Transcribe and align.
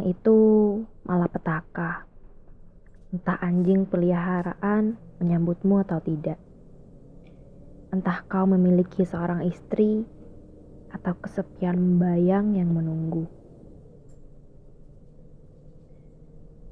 Pulang 0.00 0.16
itu 0.16 0.40
malah 1.04 1.28
petaka. 1.28 2.08
Entah 3.12 3.36
anjing 3.36 3.84
peliharaan 3.84 4.96
menyambutmu 5.20 5.76
atau 5.84 6.00
tidak. 6.00 6.40
Entah 7.92 8.24
kau 8.24 8.48
memiliki 8.48 9.04
seorang 9.04 9.44
istri 9.44 10.08
atau 10.88 11.12
kesepian 11.20 11.76
membayang 11.76 12.56
yang 12.56 12.72
menunggu. 12.72 13.28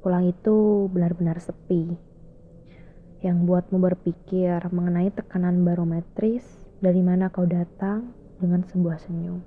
Pulang 0.01 0.25
itu 0.25 0.89
benar-benar 0.89 1.37
sepi. 1.37 1.85
Yang 3.21 3.37
buatmu 3.45 3.77
berpikir 3.77 4.57
mengenai 4.73 5.13
tekanan 5.13 5.61
barometris 5.61 6.49
dari 6.81 7.05
mana 7.05 7.29
kau 7.29 7.45
datang 7.45 8.09
dengan 8.41 8.65
sebuah 8.65 8.97
senyum. 8.97 9.37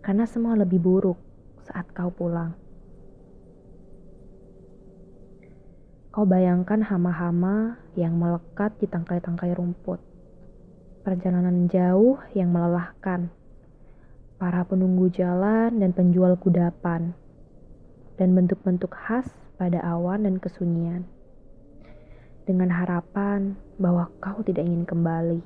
Karena 0.00 0.24
semua 0.24 0.56
lebih 0.56 0.80
buruk 0.80 1.31
saat 1.62 1.86
kau 1.94 2.10
pulang. 2.10 2.54
Kau 6.12 6.28
bayangkan 6.28 6.84
hama-hama 6.84 7.80
yang 7.96 8.20
melekat 8.20 8.76
di 8.76 8.84
tangkai-tangkai 8.84 9.56
rumput. 9.56 9.96
Perjalanan 11.00 11.72
jauh 11.72 12.20
yang 12.36 12.52
melelahkan. 12.52 13.32
Para 14.36 14.60
penunggu 14.68 15.08
jalan 15.08 15.80
dan 15.80 15.96
penjual 15.96 16.36
kudapan. 16.36 17.16
Dan 18.20 18.36
bentuk-bentuk 18.36 18.92
khas 18.92 19.24
pada 19.56 19.80
awan 19.88 20.28
dan 20.28 20.36
kesunyian. 20.36 21.08
Dengan 22.44 22.68
harapan 22.76 23.56
bahwa 23.80 24.12
kau 24.20 24.44
tidak 24.44 24.68
ingin 24.68 24.84
kembali. 24.84 25.40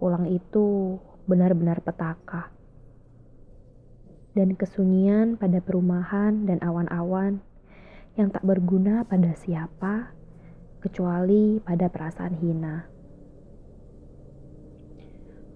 Pulang 0.00 0.26
itu 0.26 0.98
benar-benar 1.28 1.82
petaka. 1.84 2.52
Dan 4.32 4.54
kesunyian 4.54 5.34
pada 5.34 5.58
perumahan 5.58 6.46
dan 6.46 6.62
awan-awan 6.62 7.42
yang 8.14 8.30
tak 8.30 8.46
berguna 8.46 9.02
pada 9.02 9.34
siapa, 9.34 10.14
kecuali 10.80 11.60
pada 11.60 11.92
perasaan 11.92 12.34
hina. 12.40 12.88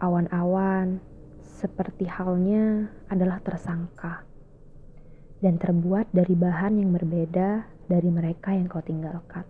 Awan-awan 0.05 1.01
seperti 1.41 2.05
halnya 2.05 2.93
adalah 3.09 3.41
tersangka 3.41 4.27
dan 5.41 5.57
terbuat 5.57 6.13
dari 6.13 6.37
bahan 6.37 6.77
yang 6.77 6.93
berbeda 6.93 7.65
dari 7.89 8.09
mereka 8.13 8.53
yang 8.53 8.69
kau 8.69 8.85
tinggalkan. 8.85 9.49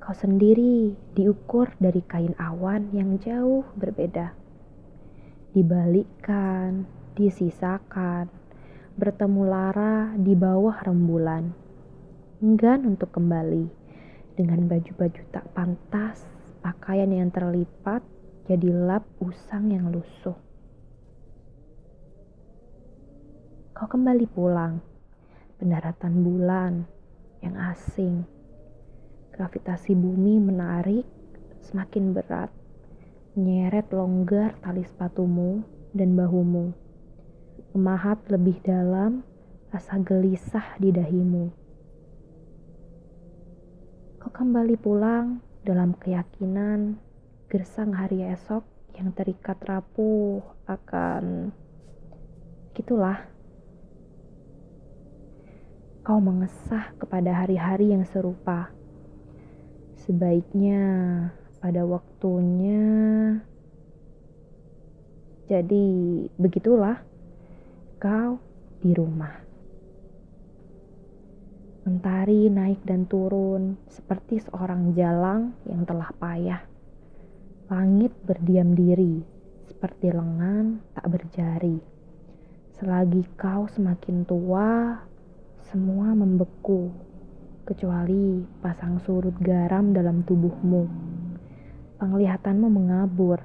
Kau 0.00 0.16
sendiri 0.16 0.96
diukur 1.14 1.70
dari 1.78 2.00
kain 2.08 2.34
awan 2.40 2.90
yang 2.96 3.20
jauh 3.20 3.62
berbeda 3.76 4.41
dibalikkan, 5.52 6.88
disisakan, 7.12 8.32
bertemu 8.96 9.42
lara 9.44 10.16
di 10.16 10.32
bawah 10.32 10.80
rembulan. 10.80 11.52
Enggan 12.40 12.88
untuk 12.88 13.12
kembali 13.12 13.68
dengan 14.32 14.64
baju-baju 14.64 15.22
tak 15.28 15.44
pantas, 15.52 16.24
pakaian 16.64 17.12
yang 17.12 17.28
terlipat 17.28 18.00
jadi 18.48 18.72
lap 18.72 19.04
usang 19.20 19.68
yang 19.68 19.92
lusuh. 19.92 20.34
Kau 23.76 23.88
kembali 23.88 24.24
pulang, 24.32 24.80
pendaratan 25.60 26.24
bulan 26.24 26.72
yang 27.44 27.60
asing. 27.60 28.24
Gravitasi 29.36 29.92
bumi 29.92 30.40
menarik 30.40 31.04
semakin 31.60 32.16
berat 32.16 32.61
Nyeret 33.32 33.88
longgar 33.96 34.60
tali 34.60 34.84
sepatumu 34.84 35.64
dan 35.96 36.12
bahumu. 36.12 36.68
Memahat 37.72 38.20
lebih 38.28 38.60
dalam 38.60 39.24
rasa 39.72 39.96
gelisah 40.04 40.76
di 40.76 40.92
dahimu. 40.92 41.48
Kau 44.20 44.28
kembali 44.28 44.76
pulang 44.76 45.40
dalam 45.64 45.96
keyakinan 45.96 47.00
gersang 47.48 47.96
hari 47.96 48.20
esok 48.20 48.68
yang 49.00 49.16
terikat 49.16 49.56
rapuh 49.64 50.44
akan 50.68 51.56
gitulah. 52.76 53.16
Kau 56.04 56.20
mengesah 56.20 56.92
kepada 57.00 57.32
hari-hari 57.32 57.96
yang 57.96 58.04
serupa. 58.04 58.68
Sebaiknya 60.04 60.84
pada 61.62 61.86
waktunya. 61.86 63.38
Jadi, 65.46 65.86
begitulah 66.34 66.98
kau 68.02 68.42
di 68.82 68.90
rumah. 68.90 69.30
Mentari 71.86 72.50
naik 72.50 72.82
dan 72.82 73.06
turun 73.06 73.78
seperti 73.86 74.42
seorang 74.42 74.90
jalang 74.98 75.54
yang 75.70 75.86
telah 75.86 76.10
payah. 76.18 76.62
Langit 77.70 78.10
berdiam 78.26 78.74
diri 78.74 79.22
seperti 79.70 80.10
lengan 80.10 80.82
tak 80.98 81.06
berjari. 81.14 81.78
Selagi 82.74 83.22
kau 83.38 83.70
semakin 83.70 84.26
tua, 84.26 84.98
semua 85.70 86.10
membeku, 86.14 86.90
kecuali 87.62 88.42
pasang 88.58 88.98
surut 89.06 89.34
garam 89.38 89.94
dalam 89.94 90.26
tubuhmu 90.26 91.11
penglihatanmu 92.02 92.66
mengabur, 92.66 93.38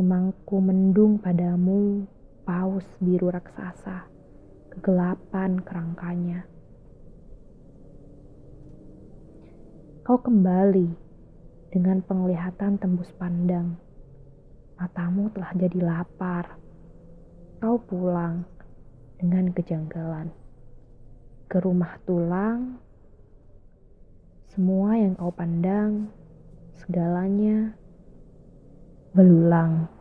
memangku 0.00 0.56
mendung 0.56 1.20
padamu 1.20 2.08
paus 2.48 2.88
biru 2.96 3.28
raksasa, 3.28 4.08
kegelapan 4.72 5.60
kerangkanya. 5.60 6.48
Kau 10.00 10.16
kembali 10.16 10.88
dengan 11.68 12.00
penglihatan 12.00 12.80
tembus 12.80 13.12
pandang. 13.20 13.76
Matamu 14.80 15.28
telah 15.36 15.52
jadi 15.52 15.78
lapar. 15.84 16.56
Kau 17.60 17.76
pulang 17.84 18.48
dengan 19.20 19.52
kejanggalan. 19.52 20.32
Ke 21.52 21.60
rumah 21.60 22.00
tulang, 22.08 22.80
semua 24.56 24.96
yang 24.96 25.12
kau 25.20 25.28
pandang 25.28 26.08
segalanya 26.78 27.74
belulang. 29.12 29.97